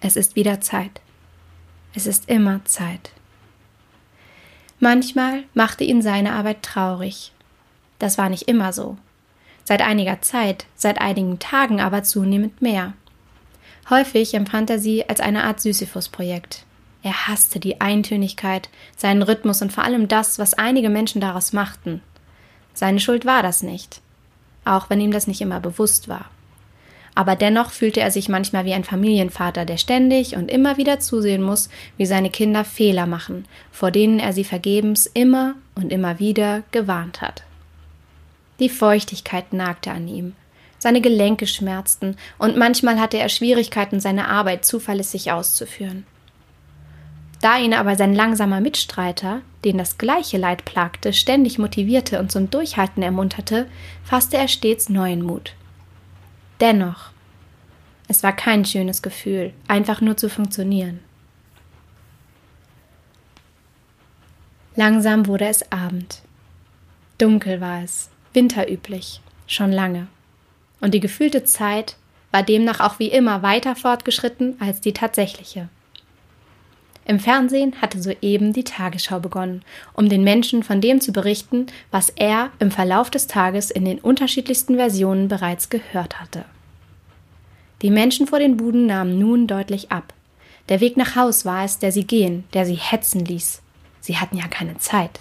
Es 0.00 0.16
ist 0.16 0.34
wieder 0.34 0.60
Zeit. 0.60 1.00
Es 1.94 2.08
ist 2.08 2.28
immer 2.28 2.64
Zeit. 2.64 3.12
Manchmal 4.80 5.44
machte 5.54 5.84
ihn 5.84 6.02
seine 6.02 6.32
Arbeit 6.32 6.64
traurig. 6.64 7.30
Das 8.00 8.18
war 8.18 8.28
nicht 8.30 8.48
immer 8.48 8.72
so. 8.72 8.98
Seit 9.62 9.80
einiger 9.80 10.20
Zeit, 10.22 10.66
seit 10.74 11.00
einigen 11.00 11.38
Tagen 11.38 11.80
aber 11.80 12.02
zunehmend 12.02 12.60
mehr. 12.62 12.94
Häufig 13.90 14.34
empfand 14.34 14.68
er 14.68 14.80
sie 14.80 15.08
als 15.08 15.20
eine 15.20 15.44
Art 15.44 15.60
Sisyphus-Projekt. 15.60 16.64
Er 17.04 17.28
hasste 17.28 17.60
die 17.60 17.80
Eintönigkeit, 17.80 18.70
seinen 18.96 19.22
Rhythmus 19.22 19.62
und 19.62 19.72
vor 19.72 19.84
allem 19.84 20.08
das, 20.08 20.40
was 20.40 20.54
einige 20.54 20.90
Menschen 20.90 21.20
daraus 21.20 21.52
machten. 21.52 22.02
Seine 22.74 22.98
Schuld 22.98 23.24
war 23.24 23.44
das 23.44 23.62
nicht, 23.62 24.00
auch 24.64 24.90
wenn 24.90 25.00
ihm 25.00 25.12
das 25.12 25.28
nicht 25.28 25.40
immer 25.40 25.60
bewusst 25.60 26.08
war 26.08 26.26
aber 27.16 27.34
dennoch 27.34 27.70
fühlte 27.70 28.00
er 28.00 28.10
sich 28.12 28.28
manchmal 28.28 28.66
wie 28.66 28.74
ein 28.74 28.84
Familienvater, 28.84 29.64
der 29.64 29.78
ständig 29.78 30.36
und 30.36 30.50
immer 30.50 30.76
wieder 30.76 31.00
zusehen 31.00 31.42
muss, 31.42 31.70
wie 31.96 32.06
seine 32.06 32.30
Kinder 32.30 32.62
Fehler 32.62 33.06
machen, 33.06 33.46
vor 33.72 33.90
denen 33.90 34.20
er 34.20 34.34
sie 34.34 34.44
vergebens 34.44 35.06
immer 35.06 35.54
und 35.74 35.92
immer 35.92 36.20
wieder 36.20 36.62
gewarnt 36.70 37.22
hat. 37.22 37.42
Die 38.60 38.68
Feuchtigkeit 38.68 39.52
nagte 39.52 39.90
an 39.90 40.06
ihm, 40.06 40.34
Seine 40.78 41.00
Gelenke 41.00 41.46
schmerzten 41.46 42.16
und 42.38 42.58
manchmal 42.58 43.00
hatte 43.00 43.18
er 43.18 43.30
Schwierigkeiten, 43.30 43.98
seine 43.98 44.28
Arbeit 44.28 44.66
zuverlässig 44.66 45.32
auszuführen. 45.32 46.04
Da 47.40 47.58
ihn 47.58 47.72
aber 47.72 47.96
sein 47.96 48.14
langsamer 48.14 48.60
Mitstreiter, 48.60 49.40
den 49.64 49.78
das 49.78 49.96
gleiche 49.96 50.36
Leid 50.36 50.66
plagte, 50.66 51.14
ständig 51.14 51.58
motivierte 51.58 52.20
und 52.20 52.30
zum 52.30 52.50
Durchhalten 52.50 53.02
ermunterte, 53.02 53.66
fasste 54.04 54.36
er 54.36 54.48
stets 54.48 54.90
neuen 54.90 55.22
Mut. 55.22 55.54
Dennoch, 56.60 57.10
es 58.08 58.22
war 58.22 58.34
kein 58.34 58.64
schönes 58.64 59.02
Gefühl, 59.02 59.52
einfach 59.68 60.00
nur 60.00 60.16
zu 60.16 60.30
funktionieren. 60.30 61.00
Langsam 64.74 65.26
wurde 65.26 65.46
es 65.46 65.70
Abend. 65.72 66.22
Dunkel 67.18 67.60
war 67.60 67.82
es, 67.82 68.10
winterüblich, 68.34 69.20
schon 69.46 69.72
lange. 69.72 70.06
Und 70.80 70.92
die 70.92 71.00
gefühlte 71.00 71.44
Zeit 71.44 71.96
war 72.30 72.42
demnach 72.42 72.80
auch 72.80 72.98
wie 72.98 73.08
immer 73.08 73.42
weiter 73.42 73.74
fortgeschritten 73.74 74.60
als 74.60 74.80
die 74.80 74.92
tatsächliche. 74.92 75.68
Im 77.06 77.20
Fernsehen 77.20 77.80
hatte 77.80 78.02
soeben 78.02 78.52
die 78.52 78.64
Tagesschau 78.64 79.20
begonnen, 79.20 79.62
um 79.92 80.08
den 80.08 80.24
Menschen 80.24 80.64
von 80.64 80.80
dem 80.80 81.00
zu 81.00 81.12
berichten, 81.12 81.66
was 81.92 82.10
er 82.10 82.50
im 82.58 82.72
Verlauf 82.72 83.10
des 83.10 83.28
Tages 83.28 83.70
in 83.70 83.84
den 83.84 84.00
unterschiedlichsten 84.00 84.74
Versionen 84.74 85.28
bereits 85.28 85.68
gehört 85.70 86.20
hatte. 86.20 86.44
Die 87.82 87.90
Menschen 87.90 88.26
vor 88.26 88.40
den 88.40 88.56
Buden 88.56 88.86
nahmen 88.86 89.20
nun 89.20 89.46
deutlich 89.46 89.92
ab. 89.92 90.14
Der 90.68 90.80
Weg 90.80 90.96
nach 90.96 91.14
Haus 91.14 91.44
war 91.44 91.64
es, 91.64 91.78
der 91.78 91.92
sie 91.92 92.04
gehen, 92.04 92.42
der 92.54 92.66
sie 92.66 92.74
hetzen 92.74 93.24
ließ. 93.24 93.62
Sie 94.00 94.16
hatten 94.16 94.36
ja 94.36 94.48
keine 94.48 94.78
Zeit. 94.78 95.20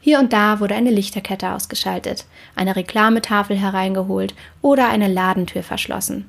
Hier 0.00 0.18
und 0.18 0.32
da 0.32 0.60
wurde 0.60 0.74
eine 0.74 0.90
Lichterkette 0.90 1.52
ausgeschaltet, 1.52 2.24
eine 2.56 2.74
Reklametafel 2.74 3.58
hereingeholt 3.58 4.34
oder 4.62 4.88
eine 4.88 5.08
Ladentür 5.08 5.62
verschlossen. 5.62 6.26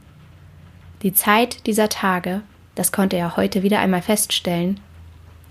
Die 1.03 1.13
Zeit 1.13 1.65
dieser 1.67 1.87
Tage 1.87 2.41
das 2.75 2.91
konnte 2.91 3.15
er 3.15 3.37
heute 3.37 3.63
wieder 3.63 3.79
einmal 3.79 4.01
feststellen, 4.01 4.79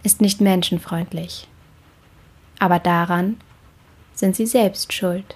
ist 0.02 0.20
nicht 0.20 0.40
menschenfreundlich. 0.40 1.48
Aber 2.58 2.78
daran 2.78 3.38
sind 4.14 4.36
sie 4.36 4.46
selbst 4.46 4.92
schuld. 4.92 5.34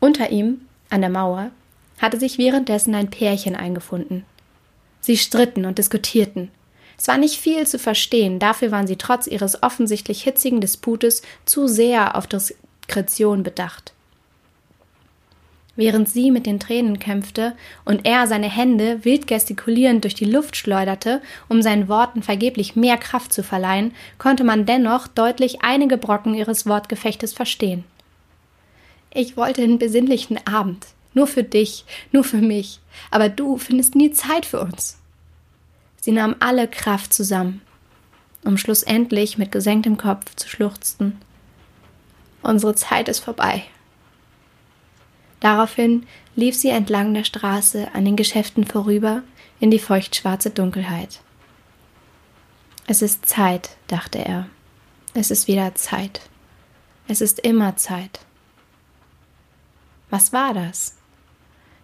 Unter 0.00 0.30
ihm, 0.30 0.60
an 0.90 1.00
der 1.00 1.10
Mauer, 1.10 1.50
hatte 1.98 2.20
sich 2.20 2.36
währenddessen 2.36 2.94
ein 2.94 3.08
Pärchen 3.08 3.56
eingefunden. 3.56 4.24
Sie 5.00 5.16
stritten 5.16 5.64
und 5.64 5.78
diskutierten. 5.78 6.50
Es 6.98 7.08
war 7.08 7.16
nicht 7.16 7.40
viel 7.40 7.66
zu 7.66 7.78
verstehen, 7.78 8.38
dafür 8.38 8.70
waren 8.70 8.86
sie 8.86 8.96
trotz 8.96 9.26
ihres 9.26 9.62
offensichtlich 9.62 10.22
hitzigen 10.22 10.60
Disputes 10.60 11.22
zu 11.44 11.66
sehr 11.66 12.16
auf 12.16 12.26
Diskretion 12.26 13.42
bedacht. 13.42 13.93
Während 15.76 16.08
sie 16.08 16.30
mit 16.30 16.46
den 16.46 16.60
Tränen 16.60 17.00
kämpfte 17.00 17.56
und 17.84 18.06
er 18.06 18.28
seine 18.28 18.48
Hände 18.48 19.04
wild 19.04 19.26
gestikulierend 19.26 20.04
durch 20.04 20.14
die 20.14 20.24
Luft 20.24 20.56
schleuderte, 20.56 21.20
um 21.48 21.62
seinen 21.62 21.88
Worten 21.88 22.22
vergeblich 22.22 22.76
mehr 22.76 22.96
Kraft 22.96 23.32
zu 23.32 23.42
verleihen, 23.42 23.92
konnte 24.18 24.44
man 24.44 24.66
dennoch 24.66 25.08
deutlich 25.08 25.62
einige 25.62 25.98
Brocken 25.98 26.34
ihres 26.34 26.66
Wortgefechtes 26.66 27.32
verstehen. 27.32 27.84
Ich 29.12 29.36
wollte 29.36 29.62
einen 29.62 29.78
besinnlichen 29.78 30.38
Abend, 30.46 30.86
nur 31.12 31.26
für 31.26 31.42
dich, 31.42 31.84
nur 32.12 32.22
für 32.22 32.38
mich, 32.38 32.80
aber 33.10 33.28
du 33.28 33.58
findest 33.58 33.96
nie 33.96 34.12
Zeit 34.12 34.46
für 34.46 34.60
uns. 34.60 34.98
Sie 36.00 36.12
nahm 36.12 36.36
alle 36.38 36.68
Kraft 36.68 37.12
zusammen, 37.12 37.62
um 38.44 38.58
schlussendlich 38.58 39.38
mit 39.38 39.50
gesenktem 39.50 39.96
Kopf 39.96 40.36
zu 40.36 40.48
schluchzen. 40.48 41.18
Unsere 42.42 42.74
Zeit 42.74 43.08
ist 43.08 43.20
vorbei. 43.20 43.64
Daraufhin 45.40 46.06
lief 46.36 46.56
sie 46.56 46.70
entlang 46.70 47.14
der 47.14 47.24
Straße 47.24 47.88
an 47.94 48.04
den 48.04 48.16
Geschäften 48.16 48.64
vorüber 48.64 49.22
in 49.60 49.70
die 49.70 49.78
feuchtschwarze 49.78 50.50
Dunkelheit. 50.50 51.20
Es 52.86 53.02
ist 53.02 53.26
Zeit, 53.26 53.76
dachte 53.86 54.18
er. 54.18 54.46
Es 55.14 55.30
ist 55.30 55.48
wieder 55.48 55.74
Zeit. 55.74 56.20
Es 57.08 57.20
ist 57.20 57.38
immer 57.40 57.76
Zeit. 57.76 58.20
Was 60.10 60.32
war 60.32 60.54
das? 60.54 60.96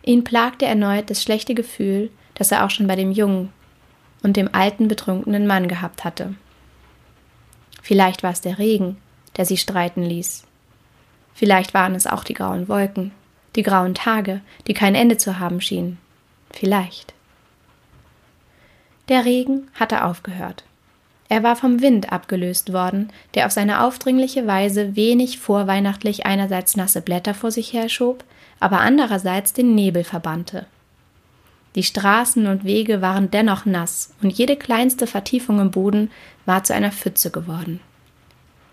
Ihn 0.02 0.25
plagte 0.25 0.66
erneut 0.66 1.11
das 1.11 1.23
schlechte 1.23 1.54
Gefühl, 1.54 2.11
das 2.35 2.52
er 2.52 2.64
auch 2.64 2.71
schon 2.71 2.87
bei 2.87 2.97
dem 2.97 3.12
jungen 3.12 3.52
und 4.23 4.37
dem 4.37 4.54
alten 4.54 4.88
betrunkenen 4.88 5.47
Mann 5.47 5.69
gehabt 5.69 6.04
hatte. 6.04 6.35
Vielleicht 7.83 8.23
war 8.23 8.33
es 8.33 8.40
der 8.40 8.59
Regen, 8.59 8.97
der 9.37 9.47
sie 9.47 9.57
streiten 9.57 10.02
ließ. 10.02 10.45
Vielleicht 11.35 11.75
waren 11.75 11.95
es 11.95 12.07
auch 12.07 12.25
die 12.25 12.35
grauen 12.35 12.69
Wolken 12.69 13.12
die 13.57 13.62
grauen 13.62 13.95
Tage, 13.95 14.40
die 14.66 14.75
kein 14.75 14.95
Ende 14.95 15.16
zu 15.16 15.38
haben 15.38 15.61
schienen. 15.61 15.99
Vielleicht. 16.50 17.14
Der 19.09 19.25
Regen 19.25 19.69
hatte 19.75 20.04
aufgehört. 20.04 20.64
Er 21.28 21.42
war 21.42 21.54
vom 21.54 21.80
Wind 21.80 22.12
abgelöst 22.12 22.73
worden, 22.73 23.12
der 23.35 23.47
auf 23.47 23.52
seine 23.52 23.83
aufdringliche 23.83 24.47
Weise 24.47 24.97
wenig 24.97 25.38
vorweihnachtlich 25.38 26.26
einerseits 26.26 26.76
nasse 26.76 27.00
Blätter 27.00 27.35
vor 27.35 27.50
sich 27.52 27.73
herschob, 27.73 28.25
aber 28.59 28.80
andererseits 28.80 29.52
den 29.52 29.75
Nebel 29.75 30.04
verbannte. 30.04 30.66
Die 31.76 31.85
Straßen 31.85 32.49
und 32.49 32.64
Wege 32.64 33.00
waren 33.00 33.30
dennoch 33.30 33.64
nass, 33.64 34.12
und 34.23 34.30
jede 34.30 34.57
kleinste 34.57 35.07
Vertiefung 35.07 35.61
im 35.61 35.71
Boden 35.71 36.11
war 36.47 36.64
zu 36.64 36.75
einer 36.75 36.90
Pfütze 36.90 37.30
geworden. 37.30 37.80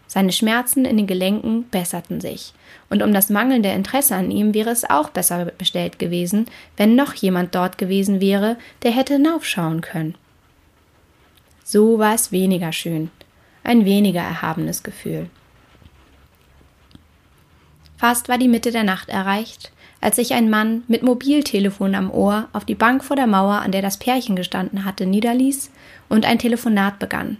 Seine 0.08 0.32
Schmerzen 0.32 0.86
in 0.86 0.96
den 0.96 1.08
Gelenken 1.08 1.70
besserten 1.70 2.22
sich, 2.22 2.54
und 2.90 3.04
um 3.04 3.14
das 3.14 3.30
mangelnde 3.30 3.70
Interesse 3.70 4.16
an 4.16 4.32
ihm 4.32 4.54
wäre 4.54 4.70
es 4.70 4.90
auch 4.90 5.10
besser 5.10 5.46
bestellt 5.46 6.00
gewesen, 6.00 6.46
wenn 6.78 6.96
noch 6.96 7.14
jemand 7.14 7.54
dort 7.54 7.78
gewesen 7.78 8.22
wäre, 8.22 8.58
der 8.84 8.92
hätte 8.92 9.16
hinaufschauen 9.16 9.82
können. 9.82 10.16
So 11.64 12.00
war 12.00 12.16
es 12.16 12.32
weniger 12.32 12.72
schön, 12.72 13.12
ein 13.64 13.84
weniger 13.84 14.22
erhabenes 14.22 14.84
Gefühl. 14.84 15.30
Fast 17.98 18.30
war 18.30 18.38
die 18.38 18.48
Mitte 18.48 18.72
der 18.72 18.84
Nacht 18.84 19.10
erreicht, 19.10 19.72
als 20.00 20.16
sich 20.16 20.34
ein 20.34 20.50
Mann 20.50 20.84
mit 20.88 21.04
Mobiltelefon 21.04 21.96
am 21.96 22.12
Ohr 22.12 22.48
auf 22.54 22.64
die 22.64 22.76
Bank 22.76 23.04
vor 23.04 23.16
der 23.16 23.28
Mauer, 23.28 23.56
an 23.56 23.72
der 23.72 23.82
das 23.82 23.98
Pärchen 23.98 24.36
gestanden 24.36 24.86
hatte, 24.86 25.06
niederließ 25.06 25.72
und 26.08 26.26
ein 26.26 26.40
Telefonat 26.40 27.00
begann. 27.00 27.38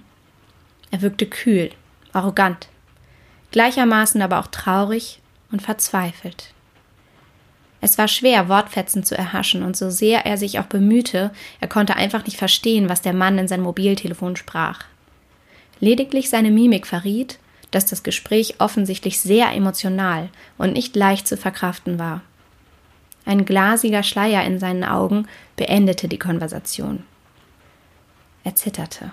Er 0.92 1.02
wirkte 1.02 1.28
kühl, 1.28 1.70
arrogant, 2.18 2.68
gleichermaßen 3.52 4.22
aber 4.22 4.40
auch 4.40 4.48
traurig 4.48 5.22
und 5.52 5.62
verzweifelt. 5.62 6.54
Es 7.80 7.98
war 7.98 8.08
schwer, 8.08 8.50
Wortfetzen 8.50 9.04
zu 9.04 9.16
erhaschen, 9.16 9.64
und 9.64 9.78
so 9.78 9.90
sehr 9.90 10.26
er 10.26 10.38
sich 10.38 10.60
auch 10.60 10.66
bemühte, 10.66 11.32
er 11.60 11.68
konnte 11.68 11.96
einfach 11.96 12.26
nicht 12.26 12.38
verstehen, 12.38 12.90
was 12.90 13.02
der 13.02 13.14
Mann 13.14 13.38
in 13.38 13.48
sein 13.48 13.62
Mobiltelefon 13.62 14.36
sprach. 14.36 14.84
Lediglich 15.80 16.30
seine 16.30 16.50
Mimik 16.50 16.88
verriet, 16.88 17.38
dass 17.70 17.86
das 17.86 18.02
Gespräch 18.02 18.56
offensichtlich 18.60 19.20
sehr 19.20 19.52
emotional 19.54 20.30
und 20.58 20.74
nicht 20.74 20.96
leicht 20.96 21.28
zu 21.28 21.38
verkraften 21.38 22.00
war. 22.00 22.22
Ein 23.26 23.46
glasiger 23.46 24.04
Schleier 24.04 24.44
in 24.46 24.58
seinen 24.58 24.84
Augen 24.84 25.28
beendete 25.56 26.08
die 26.08 26.18
Konversation. 26.18 27.04
Er 28.44 28.56
zitterte, 28.56 29.12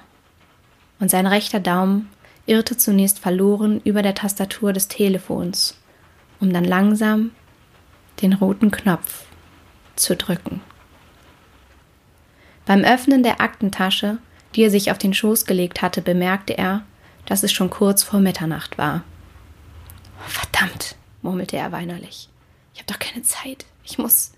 und 1.01 1.11
sein 1.11 1.27
rechter 1.27 1.61
Daumen 1.61 2.09
irrte 2.47 2.77
zunächst 2.77 3.19
verloren 3.19 3.81
über 3.85 4.03
der 4.03 4.15
Tastatur 4.15 4.73
des 4.73 4.89
Telefons, 4.89 5.77
um 6.41 6.53
dann 6.53 6.65
langsam 6.65 7.33
den 8.23 8.33
roten 8.33 8.71
Knopf 8.71 9.25
zu 9.97 10.17
drücken. 10.17 10.61
Beim 12.67 12.85
Öffnen 12.85 13.23
der 13.23 13.41
Aktentasche, 13.41 14.19
die 14.55 14.63
er 14.63 14.71
sich 14.71 14.91
auf 14.91 14.99
den 14.99 15.15
Schoß 15.15 15.47
gelegt 15.47 15.83
hatte, 15.83 16.01
bemerkte 16.01 16.57
er, 16.57 16.85
dass 17.27 17.43
es 17.43 17.53
schon 17.53 17.71
kurz 17.71 18.03
vor 18.03 18.21
Mitternacht 18.21 18.79
war. 18.79 19.03
Verdammt, 20.27 20.97
murmelte 21.23 21.57
er 21.57 21.73
weinerlich. 21.73 22.29
Ich 22.75 22.81
habe 22.81 22.93
doch 22.93 22.99
keine 22.99 23.23
Zeit. 23.23 23.67
Ich 23.85 23.99
muss. 23.99 24.34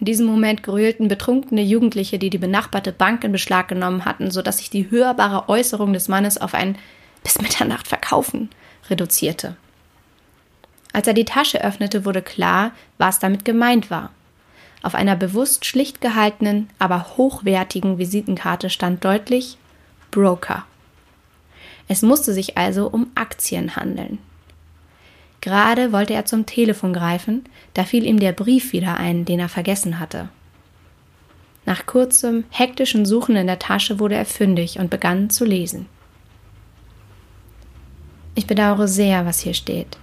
In 0.00 0.06
diesem 0.06 0.26
Moment 0.26 0.62
grölten 0.62 1.08
betrunkene 1.08 1.62
Jugendliche, 1.62 2.18
die 2.18 2.30
die 2.30 2.38
benachbarte 2.38 2.92
Bank 2.92 3.24
in 3.24 3.32
Beschlag 3.32 3.68
genommen 3.68 4.04
hatten, 4.04 4.30
so 4.30 4.42
dass 4.42 4.58
sich 4.58 4.70
die 4.70 4.90
hörbare 4.90 5.48
Äußerung 5.48 5.92
des 5.92 6.08
Mannes 6.08 6.38
auf 6.38 6.54
ein 6.54 6.76
bis 7.22 7.40
Mitternacht 7.40 7.88
verkaufen 7.88 8.50
reduzierte. 8.90 9.56
Als 10.92 11.06
er 11.06 11.14
die 11.14 11.24
Tasche 11.24 11.62
öffnete, 11.64 12.04
wurde 12.04 12.22
klar, 12.22 12.72
was 12.98 13.18
damit 13.18 13.44
gemeint 13.44 13.90
war. 13.90 14.10
Auf 14.82 14.94
einer 14.94 15.16
bewusst 15.16 15.64
schlicht 15.64 16.00
gehaltenen, 16.00 16.68
aber 16.78 17.16
hochwertigen 17.16 17.98
Visitenkarte 17.98 18.70
stand 18.70 19.04
deutlich 19.04 19.56
Broker. 20.10 20.64
Es 21.88 22.02
musste 22.02 22.32
sich 22.32 22.56
also 22.56 22.88
um 22.88 23.10
Aktien 23.14 23.76
handeln. 23.76 24.18
Gerade 25.44 25.92
wollte 25.92 26.14
er 26.14 26.24
zum 26.24 26.46
Telefon 26.46 26.94
greifen, 26.94 27.44
da 27.74 27.84
fiel 27.84 28.06
ihm 28.06 28.18
der 28.18 28.32
Brief 28.32 28.72
wieder 28.72 28.96
ein, 28.96 29.26
den 29.26 29.38
er 29.38 29.50
vergessen 29.50 30.00
hatte. 30.00 30.30
Nach 31.66 31.84
kurzem, 31.84 32.44
hektischen 32.48 33.04
Suchen 33.04 33.36
in 33.36 33.46
der 33.46 33.58
Tasche 33.58 33.98
wurde 33.98 34.14
er 34.14 34.24
fündig 34.24 34.78
und 34.78 34.88
begann 34.88 35.28
zu 35.28 35.44
lesen. 35.44 35.84
Ich 38.34 38.46
bedauere 38.46 38.88
sehr, 38.88 39.26
was 39.26 39.40
hier 39.40 39.52
steht. 39.52 39.98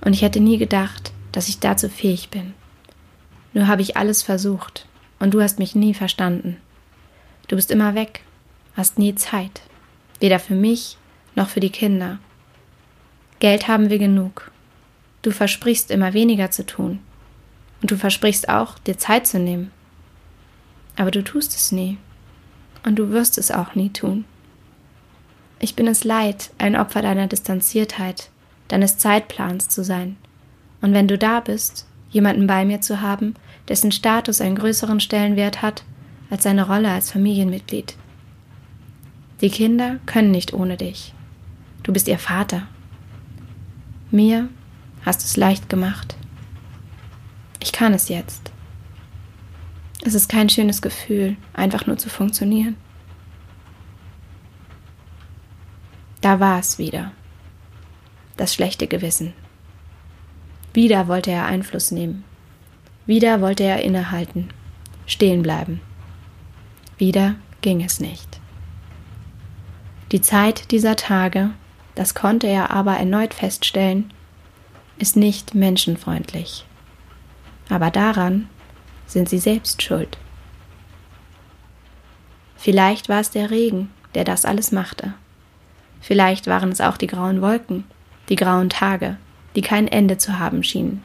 Und 0.00 0.14
ich 0.14 0.22
hätte 0.22 0.40
nie 0.40 0.56
gedacht, 0.56 1.12
dass 1.32 1.48
ich 1.48 1.60
dazu 1.60 1.90
fähig 1.90 2.30
bin. 2.30 2.54
Nur 3.52 3.66
habe 3.66 3.82
ich 3.82 3.98
alles 3.98 4.22
versucht 4.22 4.86
und 5.18 5.34
du 5.34 5.42
hast 5.42 5.58
mich 5.58 5.74
nie 5.74 5.92
verstanden. 5.92 6.56
Du 7.48 7.56
bist 7.56 7.70
immer 7.70 7.94
weg, 7.94 8.22
hast 8.74 8.98
nie 8.98 9.14
Zeit, 9.16 9.60
weder 10.18 10.38
für 10.38 10.54
mich 10.54 10.96
noch 11.34 11.50
für 11.50 11.60
die 11.60 11.68
Kinder. 11.68 12.20
Geld 13.38 13.68
haben 13.68 13.90
wir 13.90 13.98
genug. 13.98 14.50
Du 15.22 15.30
versprichst 15.30 15.90
immer 15.90 16.12
weniger 16.12 16.50
zu 16.50 16.66
tun. 16.66 16.98
Und 17.80 17.90
du 17.90 17.96
versprichst 17.96 18.48
auch, 18.48 18.78
dir 18.78 18.98
Zeit 18.98 19.26
zu 19.26 19.38
nehmen. 19.38 19.70
Aber 20.96 21.10
du 21.10 21.22
tust 21.22 21.54
es 21.56 21.72
nie. 21.72 21.98
Und 22.84 22.96
du 22.96 23.10
wirst 23.10 23.38
es 23.38 23.50
auch 23.50 23.74
nie 23.74 23.90
tun. 23.90 24.24
Ich 25.60 25.76
bin 25.76 25.86
es 25.86 26.02
leid, 26.02 26.50
ein 26.58 26.74
Opfer 26.74 27.02
deiner 27.02 27.28
Distanziertheit, 27.28 28.30
deines 28.66 28.98
Zeitplans 28.98 29.68
zu 29.68 29.84
sein. 29.84 30.16
Und 30.80 30.92
wenn 30.92 31.06
du 31.06 31.16
da 31.16 31.38
bist, 31.38 31.86
jemanden 32.10 32.48
bei 32.48 32.64
mir 32.64 32.80
zu 32.80 33.00
haben, 33.00 33.34
dessen 33.68 33.92
Status 33.92 34.40
einen 34.40 34.56
größeren 34.56 34.98
Stellenwert 34.98 35.62
hat 35.62 35.84
als 36.30 36.42
seine 36.42 36.66
Rolle 36.66 36.90
als 36.90 37.12
Familienmitglied. 37.12 37.94
Die 39.40 39.50
Kinder 39.50 40.00
können 40.06 40.30
nicht 40.30 40.52
ohne 40.52 40.76
dich. 40.76 41.14
Du 41.82 41.92
bist 41.92 42.08
ihr 42.08 42.18
Vater. 42.18 42.66
Mir 44.10 44.48
hast 45.04 45.24
es 45.24 45.36
leicht 45.36 45.68
gemacht. 45.68 46.16
Ich 47.60 47.72
kann 47.72 47.94
es 47.94 48.08
jetzt. 48.08 48.52
Es 50.04 50.14
ist 50.14 50.28
kein 50.28 50.48
schönes 50.48 50.82
Gefühl, 50.82 51.36
einfach 51.54 51.86
nur 51.86 51.96
zu 51.96 52.08
funktionieren. 52.08 52.76
Da 56.20 56.40
war 56.40 56.58
es 56.58 56.78
wieder. 56.78 57.12
Das 58.36 58.54
schlechte 58.54 58.86
Gewissen. 58.86 59.32
Wieder 60.72 61.06
wollte 61.06 61.30
er 61.30 61.46
Einfluss 61.46 61.90
nehmen. 61.90 62.24
Wieder 63.06 63.40
wollte 63.40 63.64
er 63.64 63.82
innehalten, 63.82 64.48
stehen 65.06 65.42
bleiben. 65.42 65.80
Wieder 66.96 67.34
ging 67.60 67.82
es 67.82 68.00
nicht. 68.00 68.40
Die 70.12 70.20
Zeit 70.20 70.70
dieser 70.70 70.96
Tage, 70.96 71.50
das 71.94 72.14
konnte 72.14 72.46
er 72.46 72.70
aber 72.70 72.96
erneut 72.96 73.34
feststellen, 73.34 74.12
ist 75.02 75.16
nicht 75.16 75.56
menschenfreundlich. 75.56 76.64
Aber 77.68 77.90
daran 77.90 78.48
sind 79.04 79.28
sie 79.28 79.40
selbst 79.40 79.82
schuld. 79.82 80.16
Vielleicht 82.56 83.08
war 83.08 83.18
es 83.18 83.30
der 83.30 83.50
Regen, 83.50 83.90
der 84.14 84.22
das 84.22 84.44
alles 84.44 84.70
machte. 84.70 85.14
Vielleicht 86.00 86.46
waren 86.46 86.70
es 86.70 86.80
auch 86.80 86.96
die 86.96 87.08
grauen 87.08 87.42
Wolken, 87.42 87.82
die 88.28 88.36
grauen 88.36 88.70
Tage, 88.70 89.16
die 89.56 89.60
kein 89.60 89.88
Ende 89.88 90.18
zu 90.18 90.38
haben 90.38 90.62
schienen. 90.62 91.02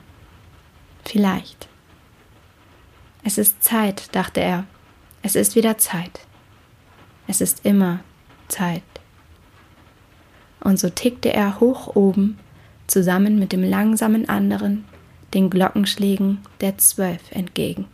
Vielleicht. 1.04 1.68
Es 3.24 3.40
ist 3.40 3.64
Zeit, 3.64 4.16
dachte 4.16 4.42
er. 4.42 4.66
Es 5.24 5.36
ist 5.36 5.56
wieder 5.56 5.80
Zeit. 5.80 6.20
Es 7.26 7.42
ist 7.42 7.66
immer 7.66 8.02
Zeit. 8.48 8.84
Und 10.60 10.80
so 10.80 10.92
tickte 10.92 11.34
er 11.34 11.60
hoch 11.60 11.96
oben, 11.96 12.38
zusammen 12.88 13.38
mit 13.38 13.52
dem 13.52 13.64
langsamen 13.64 14.28
anderen, 14.28 14.86
den 15.34 15.50
Glockenschlägen 15.50 16.40
der 16.62 16.78
Zwölf 16.78 17.32
entgegen. 17.32 17.86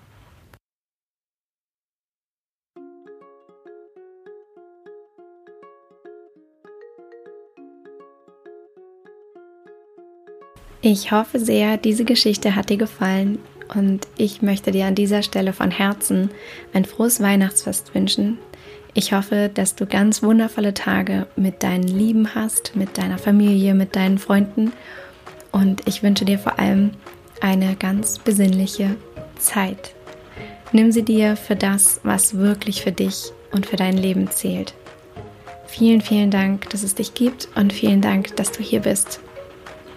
Ich 10.86 11.14
hoffe 11.14 11.40
sehr, 11.40 11.78
diese 11.78 12.04
Geschichte 12.04 12.56
hat 12.56 12.70
dir 12.70 12.76
gefallen 12.76 13.40
und 13.74 14.06
ich 14.18 14.42
möchte 14.42 14.72
dir 14.72 14.86
an 14.86 14.96
dieser 14.96 15.24
Stelle 15.24 15.54
von 15.54 15.72
Herzen 15.72 16.30
ein 16.74 16.84
frohes 16.84 17.22
Weihnachtsfest 17.22 17.96
wünschen. 17.96 18.38
Ich 18.96 19.14
hoffe, 19.14 19.50
dass 19.54 19.76
du 19.76 19.86
ganz 19.86 20.22
wundervolle 20.22 20.74
Tage 20.74 21.26
mit 21.36 21.64
deinen 21.64 21.88
Lieben 21.88 22.36
hast, 22.36 22.76
mit 22.76 22.98
deiner 22.98 23.18
Familie, 23.18 23.74
mit 23.74 23.96
deinen 23.96 24.20
Freunden 24.20 24.72
und 25.52 25.88
ich 25.88 26.04
wünsche 26.04 26.26
dir 26.26 26.38
vor 26.38 26.60
allem 26.60 26.92
eine 27.42 27.76
ganz 27.76 28.20
besinnliche 28.20 28.96
Zeit. 29.38 29.96
Nimm 30.72 30.92
sie 30.92 31.04
dir 31.04 31.36
für 31.36 31.56
das, 31.56 32.02
was 32.04 32.38
wirklich 32.38 32.82
für 32.82 32.92
dich 32.92 33.32
und 33.52 33.66
für 33.66 33.76
dein 33.76 33.98
Leben 33.98 34.30
zählt. 34.30 34.74
Vielen, 35.68 36.02
vielen 36.02 36.32
Dank, 36.32 36.70
dass 36.70 36.84
es 36.84 36.96
dich 36.96 37.14
gibt 37.14 37.48
und 37.56 37.74
vielen 37.74 38.02
Dank, 38.02 38.36
dass 38.36 38.52
du 38.52 38.62
hier 38.62 38.82
bist. 38.82 39.20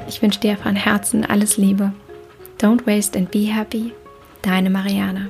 Ich 0.08 0.22
wünsche 0.22 0.40
dir 0.40 0.56
von 0.56 0.76
Herzen 0.76 1.24
alles 1.24 1.56
Liebe. 1.56 1.92
Don't 2.60 2.86
waste 2.86 3.18
and 3.18 3.30
be 3.30 3.40
happy. 3.40 3.92
Deine 4.42 4.70
Mariana. 4.70 5.28